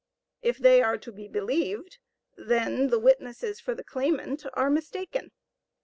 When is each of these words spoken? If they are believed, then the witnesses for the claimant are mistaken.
If 0.41 0.57
they 0.57 0.81
are 0.81 0.97
believed, 0.97 1.99
then 2.35 2.87
the 2.87 2.97
witnesses 2.97 3.59
for 3.59 3.75
the 3.75 3.83
claimant 3.83 4.43
are 4.55 4.71
mistaken. 4.71 5.29